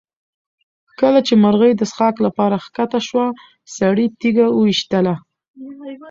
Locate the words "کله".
0.99-1.19